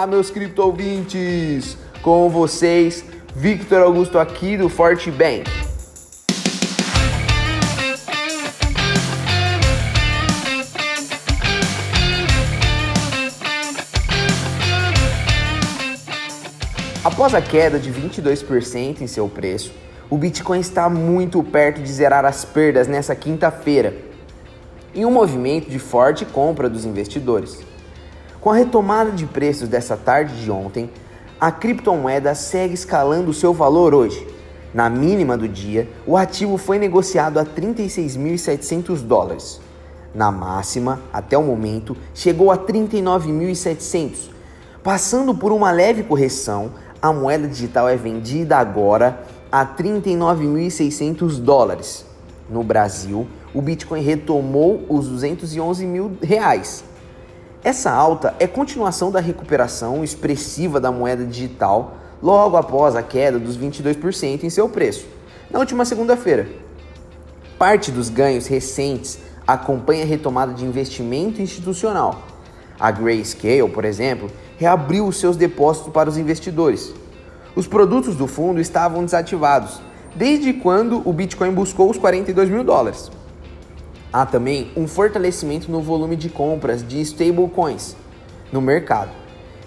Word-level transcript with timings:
Olá, 0.00 0.06
meus 0.06 0.30
cripto 0.30 0.62
ouvintes! 0.62 1.76
Com 2.00 2.30
vocês, 2.30 3.04
Victor 3.36 3.82
Augusto 3.82 4.18
aqui 4.18 4.56
do 4.56 4.66
Forte 4.66 5.10
Bank. 5.10 5.44
Após 17.04 17.34
a 17.34 17.42
queda 17.42 17.78
de 17.78 17.92
22% 17.92 19.02
em 19.02 19.06
seu 19.06 19.28
preço, 19.28 19.70
o 20.08 20.16
Bitcoin 20.16 20.60
está 20.60 20.88
muito 20.88 21.42
perto 21.42 21.82
de 21.82 21.92
zerar 21.92 22.24
as 22.24 22.42
perdas 22.42 22.88
nessa 22.88 23.14
quinta-feira, 23.14 23.94
em 24.94 25.04
um 25.04 25.10
movimento 25.10 25.68
de 25.68 25.78
forte 25.78 26.24
compra 26.24 26.70
dos 26.70 26.86
investidores. 26.86 27.69
Com 28.40 28.50
a 28.50 28.54
retomada 28.54 29.10
de 29.10 29.26
preços 29.26 29.68
dessa 29.68 29.98
tarde 29.98 30.42
de 30.42 30.50
ontem, 30.50 30.90
a 31.38 31.52
criptomoeda 31.52 32.34
segue 32.34 32.72
escalando 32.72 33.34
seu 33.34 33.52
valor 33.52 33.94
hoje. 33.94 34.26
Na 34.72 34.88
mínima 34.88 35.36
do 35.36 35.46
dia, 35.46 35.86
o 36.06 36.16
ativo 36.16 36.56
foi 36.56 36.78
negociado 36.78 37.38
a 37.38 37.44
36.700 37.44 39.02
dólares. 39.02 39.60
Na 40.14 40.32
máxima, 40.32 41.00
até 41.12 41.36
o 41.36 41.42
momento, 41.42 41.94
chegou 42.14 42.50
a 42.50 42.56
39.700. 42.56 44.30
Passando 44.82 45.34
por 45.34 45.52
uma 45.52 45.70
leve 45.70 46.02
correção, 46.02 46.70
a 47.02 47.12
moeda 47.12 47.46
digital 47.46 47.90
é 47.90 47.96
vendida 47.96 48.56
agora 48.56 49.22
a 49.52 49.66
39.600 49.66 51.38
dólares. 51.38 52.06
No 52.48 52.64
Brasil, 52.64 53.26
o 53.52 53.60
Bitcoin 53.60 54.00
retomou 54.00 54.86
os 54.88 55.08
211 55.08 55.84
mil 55.84 56.12
reais. 56.22 56.84
Essa 57.62 57.90
alta 57.90 58.34
é 58.38 58.46
continuação 58.46 59.10
da 59.10 59.20
recuperação 59.20 60.02
expressiva 60.02 60.80
da 60.80 60.90
moeda 60.90 61.26
digital 61.26 61.94
logo 62.22 62.56
após 62.56 62.96
a 62.96 63.02
queda 63.02 63.38
dos 63.38 63.58
22% 63.58 64.44
em 64.44 64.50
seu 64.50 64.66
preço, 64.66 65.06
na 65.50 65.58
última 65.58 65.84
segunda-feira. 65.84 66.48
Parte 67.58 67.90
dos 67.90 68.08
ganhos 68.08 68.46
recentes 68.46 69.18
acompanha 69.46 70.04
a 70.04 70.06
retomada 70.06 70.54
de 70.54 70.64
investimento 70.64 71.42
institucional. 71.42 72.22
A 72.78 72.90
Grayscale, 72.90 73.68
por 73.68 73.84
exemplo, 73.84 74.30
reabriu 74.56 75.06
os 75.06 75.18
seus 75.18 75.36
depósitos 75.36 75.92
para 75.92 76.08
os 76.08 76.16
investidores. 76.16 76.94
Os 77.54 77.66
produtos 77.66 78.16
do 78.16 78.26
fundo 78.26 78.58
estavam 78.58 79.04
desativados 79.04 79.82
desde 80.16 80.54
quando 80.54 81.06
o 81.06 81.12
Bitcoin 81.12 81.52
buscou 81.52 81.90
os 81.90 81.98
42 81.98 82.48
mil 82.48 82.64
dólares. 82.64 83.10
Há 84.12 84.26
também 84.26 84.72
um 84.76 84.88
fortalecimento 84.88 85.70
no 85.70 85.80
volume 85.80 86.16
de 86.16 86.28
compras 86.28 86.86
de 86.86 87.00
stablecoins 87.00 87.94
no 88.52 88.60
mercado. 88.60 89.10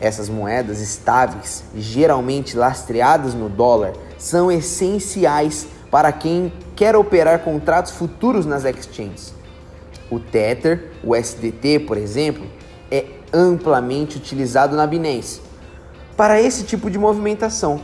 Essas 0.00 0.28
moedas 0.28 0.80
estáveis, 0.80 1.62
geralmente 1.76 2.56
lastreadas 2.56 3.34
no 3.34 3.48
dólar, 3.48 3.92
são 4.18 4.50
essenciais 4.50 5.68
para 5.92 6.10
quem 6.10 6.52
quer 6.74 6.96
operar 6.96 7.38
contratos 7.40 7.92
futuros 7.92 8.44
nas 8.44 8.64
exchanges. 8.64 9.32
O 10.10 10.18
Tether, 10.18 10.90
o 11.04 11.14
SDT, 11.14 11.80
por 11.86 11.96
exemplo, 11.96 12.44
é 12.90 13.06
amplamente 13.32 14.16
utilizado 14.16 14.74
na 14.74 14.86
Binance 14.86 15.40
para 16.16 16.40
esse 16.40 16.64
tipo 16.64 16.90
de 16.90 16.98
movimentação. 16.98 17.80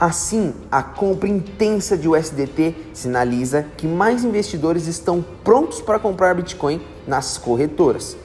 Assim, 0.00 0.54
a 0.72 0.82
compra 0.82 1.28
intensa 1.28 1.94
de 1.94 2.08
USDT 2.08 2.74
sinaliza 2.94 3.66
que 3.76 3.86
mais 3.86 4.24
investidores 4.24 4.86
estão 4.86 5.22
prontos 5.44 5.82
para 5.82 5.98
comprar 5.98 6.34
Bitcoin 6.34 6.80
nas 7.06 7.36
corretoras. 7.36 8.16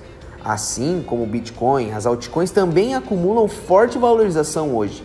Assim 0.42 1.04
como 1.06 1.24
o 1.24 1.28
Bitcoin, 1.28 1.92
as 1.92 2.06
altcoins 2.06 2.50
também 2.50 2.96
acumulam 2.96 3.50
forte 3.50 3.98
valorização 3.98 4.74
hoje. 4.74 5.04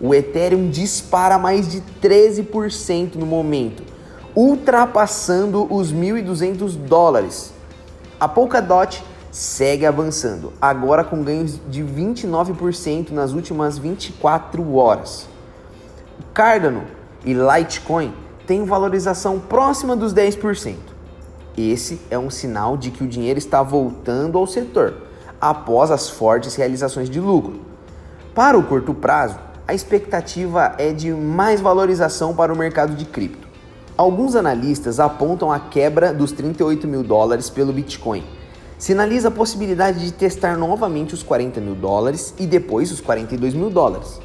O 0.00 0.14
Ethereum 0.14 0.70
dispara 0.70 1.38
mais 1.38 1.68
de 1.70 1.82
13% 2.00 3.16
no 3.16 3.26
momento, 3.26 3.82
ultrapassando 4.34 5.70
os 5.70 5.92
1.200 5.92 6.74
dólares. 6.74 7.52
A 8.18 8.26
Polkadot 8.26 9.04
segue 9.30 9.84
avançando, 9.84 10.54
agora 10.58 11.04
com 11.04 11.22
ganhos 11.22 11.60
de 11.68 11.84
29% 11.84 13.10
nas 13.10 13.32
últimas 13.32 13.76
24 13.76 14.74
horas. 14.74 15.28
Cardano 16.38 16.84
e 17.24 17.32
Litecoin 17.32 18.14
têm 18.46 18.64
valorização 18.64 19.40
próxima 19.40 19.96
dos 19.96 20.14
10%. 20.14 20.76
Esse 21.56 22.00
é 22.08 22.16
um 22.16 22.30
sinal 22.30 22.76
de 22.76 22.92
que 22.92 23.02
o 23.02 23.08
dinheiro 23.08 23.40
está 23.40 23.60
voltando 23.60 24.38
ao 24.38 24.46
setor 24.46 24.98
após 25.40 25.90
as 25.90 26.08
fortes 26.08 26.54
realizações 26.54 27.10
de 27.10 27.18
lucro. 27.18 27.62
Para 28.36 28.56
o 28.56 28.62
curto 28.62 28.94
prazo, 28.94 29.36
a 29.66 29.74
expectativa 29.74 30.76
é 30.78 30.92
de 30.92 31.10
mais 31.10 31.60
valorização 31.60 32.32
para 32.32 32.52
o 32.52 32.56
mercado 32.56 32.94
de 32.94 33.04
cripto. 33.04 33.48
Alguns 33.96 34.36
analistas 34.36 35.00
apontam 35.00 35.50
a 35.50 35.58
quebra 35.58 36.14
dos 36.14 36.30
38 36.30 36.86
mil 36.86 37.02
dólares 37.02 37.50
pelo 37.50 37.72
Bitcoin 37.72 38.22
sinaliza 38.78 39.26
a 39.26 39.32
possibilidade 39.32 39.98
de 40.04 40.12
testar 40.12 40.56
novamente 40.56 41.12
os 41.12 41.24
40 41.24 41.60
mil 41.60 41.74
dólares 41.74 42.32
e 42.38 42.46
depois 42.46 42.92
os 42.92 43.00
42 43.00 43.52
mil 43.52 43.70
dólares. 43.70 44.20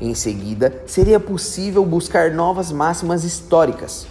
Em 0.00 0.14
seguida, 0.14 0.82
seria 0.86 1.18
possível 1.18 1.84
buscar 1.84 2.30
novas 2.30 2.70
máximas 2.70 3.24
históricas. 3.24 4.06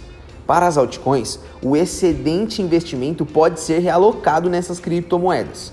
Para 0.46 0.66
as 0.66 0.76
altcoins, 0.76 1.38
o 1.62 1.76
excedente 1.76 2.60
investimento 2.60 3.24
pode 3.24 3.60
ser 3.60 3.78
realocado 3.78 4.50
nessas 4.50 4.80
criptomoedas. 4.80 5.72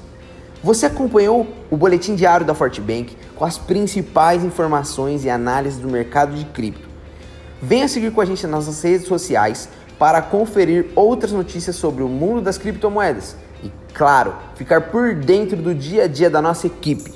Você 0.64 0.86
acompanhou 0.86 1.48
o 1.70 1.76
boletim 1.76 2.16
diário 2.16 2.46
da 2.46 2.54
Fortbank 2.54 3.18
com 3.36 3.44
as 3.44 3.58
principais 3.58 4.44
informações 4.44 5.26
e 5.26 5.30
análises 5.30 5.80
do 5.80 5.90
mercado 5.90 6.36
de 6.36 6.46
cripto. 6.46 6.88
Venha 7.62 7.88
seguir 7.88 8.12
com 8.12 8.22
a 8.22 8.26
gente 8.26 8.44
nas 8.44 8.66
nossas 8.68 8.82
redes 8.82 9.08
sociais 9.08 9.68
para 9.98 10.22
conferir 10.22 10.88
outras 10.96 11.32
notícias 11.32 11.76
sobre 11.76 12.04
o 12.04 12.08
mundo 12.08 12.42
das 12.42 12.58
criptomoedas 12.58 13.36
e, 13.64 13.72
claro, 13.94 14.36
ficar 14.56 14.92
por 14.92 15.16
dentro 15.16 15.58
do 15.58 15.74
dia 15.74 16.04
a 16.04 16.08
dia 16.08 16.30
da 16.30 16.42
nossa 16.42 16.68
equipe. 16.68 17.12